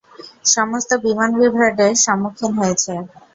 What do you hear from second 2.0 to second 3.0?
সম্মুখীন হয়েছে।